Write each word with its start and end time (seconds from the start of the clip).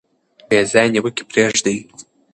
بې 0.47 0.59
ځایه 0.71 0.91
نیوکې 0.93 1.23
پریږدئ. 1.31 1.77